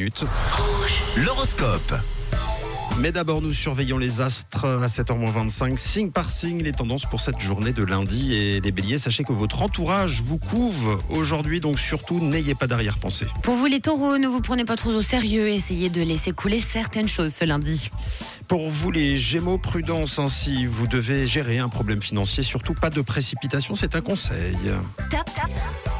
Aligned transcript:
minutes. 0.00 0.24
L'horoscope. 1.16 1.94
Mais 2.98 3.12
d'abord, 3.12 3.42
nous 3.42 3.52
surveillons 3.52 3.98
les 3.98 4.20
astres 4.20 4.64
à 4.64 4.86
7h25, 4.86 5.76
signe 5.76 6.10
par 6.10 6.30
signe, 6.30 6.62
les 6.62 6.72
tendances 6.72 7.04
pour 7.04 7.20
cette 7.20 7.38
journée 7.38 7.72
de 7.72 7.84
lundi. 7.84 8.34
Et 8.34 8.60
les 8.60 8.72
béliers, 8.72 8.98
sachez 8.98 9.24
que 9.24 9.32
votre 9.32 9.62
entourage 9.62 10.22
vous 10.22 10.38
couvre 10.38 10.98
aujourd'hui, 11.10 11.60
donc 11.60 11.78
surtout, 11.78 12.18
n'ayez 12.20 12.54
pas 12.54 12.66
d'arrière-pensée. 12.66 13.26
Pour 13.42 13.54
vous 13.54 13.66
les 13.66 13.80
taureaux, 13.80 14.18
ne 14.18 14.26
vous 14.26 14.40
prenez 14.40 14.64
pas 14.64 14.76
trop 14.76 14.90
au 14.90 15.02
sérieux, 15.02 15.48
essayez 15.48 15.90
de 15.90 16.02
laisser 16.02 16.32
couler 16.32 16.60
certaines 16.60 17.08
choses 17.08 17.34
ce 17.34 17.44
lundi. 17.44 17.90
Pour 18.48 18.70
vous 18.70 18.90
les 18.90 19.16
gémeaux, 19.16 19.58
prudence, 19.58 20.18
hein, 20.18 20.28
si 20.28 20.66
vous 20.66 20.86
devez 20.86 21.26
gérer 21.26 21.58
un 21.58 21.68
problème 21.68 22.02
financier, 22.02 22.42
surtout 22.42 22.74
pas 22.74 22.90
de 22.90 23.02
précipitation, 23.02 23.74
c'est 23.74 23.94
un 23.94 24.00
conseil. 24.00 24.56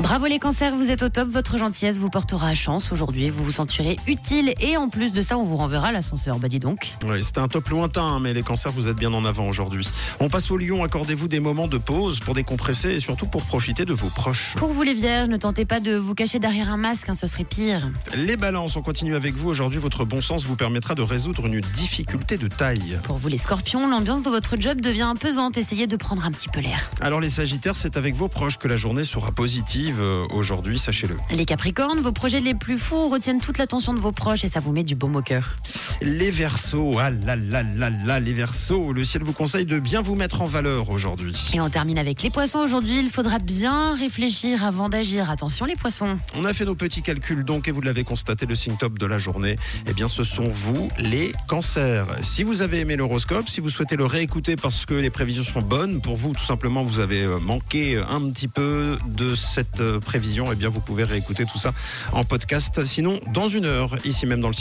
Bravo 0.03 0.27
les 0.27 0.39
cancers, 0.39 0.75
vous 0.75 0.91
êtes 0.91 1.03
au 1.03 1.11
top, 1.11 1.29
votre 1.29 1.59
gentillesse 1.59 1.99
vous 1.99 2.09
portera 2.09 2.49
à 2.49 2.55
chance 2.55 2.91
aujourd'hui, 2.91 3.29
vous 3.29 3.45
vous 3.45 3.53
sentirez 3.53 3.99
utile 4.07 4.55
et 4.59 4.79
en 4.79 4.89
plus 4.89 5.13
de 5.13 5.21
ça, 5.21 5.37
on 5.37 5.45
vous 5.45 5.57
renverra 5.57 5.93
l'ascenseur. 5.93 6.39
Bah 6.39 6.49
dis 6.49 6.59
donc. 6.59 6.95
Oui, 7.07 7.23
c'était 7.23 7.41
un 7.41 7.49
top 7.49 7.69
lointain, 7.69 8.19
mais 8.19 8.33
les 8.33 8.43
cancers, 8.43 8.73
vous 8.73 8.89
êtes 8.89 8.97
bien 8.97 9.13
en 9.13 9.27
avant 9.27 9.47
aujourd'hui. 9.47 9.87
On 10.19 10.31
passe 10.31 10.51
au 10.51 10.57
lion, 10.57 10.83
accordez-vous 10.83 11.29
des 11.29 11.39
moments 11.39 11.69
de 11.69 11.77
pause 11.77 12.19
pour 12.19 12.35
décompresser 12.35 12.93
et 12.93 13.01
surtout 13.01 13.27
pour 13.27 13.45
profiter 13.45 13.85
de 13.85 13.93
vos 13.93 14.09
proches. 14.09 14.55
Pour 14.57 14.73
vous 14.73 14.83
les 14.83 14.95
vierges, 14.95 15.29
ne 15.29 15.37
tentez 15.37 15.67
pas 15.67 15.81
de 15.81 15.97
vous 15.97 16.15
cacher 16.15 16.39
derrière 16.39 16.73
un 16.73 16.79
masque, 16.79 17.11
hein, 17.11 17.15
ce 17.15 17.27
serait 17.27 17.45
pire. 17.45 17.91
Les 18.17 18.37
balances, 18.37 18.77
on 18.77 18.83
continue 18.83 19.15
avec 19.15 19.35
vous. 19.35 19.51
Aujourd'hui, 19.51 19.79
votre 19.79 20.07
bon 20.07 20.23
sens 20.23 20.45
vous 20.45 20.57
permettra 20.57 20.95
de 20.95 21.03
résoudre 21.03 21.45
une 21.47 21.61
difficulté 21.61 22.39
de 22.39 22.49
taille. 22.49 22.99
Pour 23.05 23.19
vous 23.19 23.29
les 23.29 23.39
scorpions, 23.39 23.87
l'ambiance 23.87 24.23
de 24.23 24.31
votre 24.31 24.57
job 24.59 24.81
devient 24.81 25.13
pesante, 25.21 25.59
essayez 25.59 25.87
de 25.87 25.97
prendre 25.97 26.25
un 26.25 26.31
petit 26.31 26.49
peu 26.49 26.61
l'air. 26.61 26.91
Alors 27.03 27.21
les 27.21 27.31
sagittaires, 27.31 27.77
c'est 27.77 27.99
avec 27.99 28.15
vos 28.15 28.29
proches 28.29 28.57
que 28.57 28.67
la 28.67 28.79
journée 28.79 29.05
sera 29.05 29.31
positive 29.31 29.90
euh, 29.99 30.27
aujourd'hui, 30.31 30.79
sachez-le. 30.79 31.17
Les 31.31 31.45
capricornes, 31.45 32.01
vos 32.01 32.13
projets 32.13 32.41
les 32.41 32.55
plus 32.55 32.79
fous 32.79 33.09
retiennent 33.09 33.41
toute 33.41 33.59
l'attention 33.59 33.95
de 33.95 33.99
vos 33.99 34.13
proches 34.13 34.45
et 34.45 34.49
ça 34.49 34.61
vous 34.61 34.73
met 34.73 34.83
du 34.83 34.95
baume 34.95 35.17
au 35.17 35.23
cœur. 35.23 35.57
Les 36.03 36.31
versos, 36.31 36.99
ah 36.99 37.11
là 37.11 37.37
là 37.37 37.63
là 37.63 37.91
là, 37.91 38.21
les 38.21 38.33
versos, 38.33 38.93
le 38.93 39.05
ciel 39.05 39.23
vous 39.23 39.33
conseille 39.33 39.67
de 39.67 39.79
bien 39.79 40.01
vous 40.01 40.15
mettre 40.15 40.43
en 40.43 40.47
valeur 40.47 40.91
aujourd'hui. 40.91 41.35
Et 41.55 41.61
on 41.61 41.69
termine 41.69 41.99
avec 41.99 42.23
les 42.23 42.31
poissons 42.31 42.61
aujourd'hui, 42.61 42.99
il 42.99 43.11
faudra 43.11 43.39
bien 43.39 43.95
réfléchir 43.95 44.65
avant 44.65 44.89
d'agir. 44.89 45.31
Attention 45.31 45.67
les 45.67 45.77
poissons. 45.77 46.19
On 46.37 46.45
a 46.45 46.53
fait 46.53 46.65
nos 46.65 46.75
petits 46.75 47.03
calculs 47.03 47.45
donc 47.45 47.69
et 47.69 47.71
vous 47.71 47.81
l'avez 47.81 48.05
constaté, 48.05 48.47
le 48.47 48.55
signe 48.55 48.77
top 48.77 48.99
de 48.99 49.07
la 49.07 49.19
journée, 49.19 49.57
eh 49.87 49.93
bien 49.93 50.09
ce 50.09 50.25
sont 50.25 50.45
vous 50.45 50.89
les 50.99 51.33
cancers. 51.49 52.07
Si 52.23 52.43
vous 52.43 52.63
avez 52.63 52.81
aimé 52.81 52.97
l'horoscope, 52.97 53.49
si 53.49 53.61
vous 53.61 53.71
souhaitez 53.71 53.97
le 53.97 54.05
réécouter 54.05 54.57
parce 54.57 54.87
que 54.87 54.95
les 54.95 55.11
prévisions 55.11 55.45
sont 55.45 55.63
bonnes, 55.63 56.01
pour 56.01 56.17
vous 56.17 56.33
tout 56.33 56.45
simplement 56.45 56.83
vous 56.83 57.01
avez 57.01 57.23
euh, 57.23 57.39
manqué 57.39 57.99
un 57.99 58.21
petit 58.31 58.49
peu 58.49 58.99
de 59.07 59.35
cette 59.35 59.80
prévision, 60.01 60.53
eh 60.53 60.57
bien 60.57 60.69
vous 60.69 60.81
pouvez 60.81 61.05
réécouter 61.05 61.45
tout 61.45 61.59
ça 61.59 61.73
en 62.13 62.25
podcast. 62.25 62.85
Sinon, 62.85 63.21
dans 63.33 63.49
une 63.49 63.67
heure, 63.67 63.97
ici 64.05 64.27
même 64.27 64.41
dans 64.41 64.49
le 64.49 64.55
système. 64.55 64.61